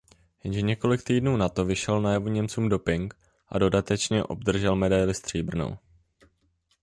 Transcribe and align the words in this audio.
Jenže 0.43 0.61
několik 0.61 1.03
týdnů 1.03 1.37
na 1.37 1.49
to 1.49 1.65
vyšel 1.65 2.01
najevo 2.01 2.27
Němcům 2.29 2.69
doping 2.69 3.13
a 3.47 3.57
dodatečně 3.59 4.23
obdržel 4.23 4.75
medaili 4.75 5.13
stříbrnou. 5.13 5.77